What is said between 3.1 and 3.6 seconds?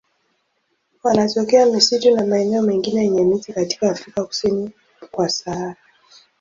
miti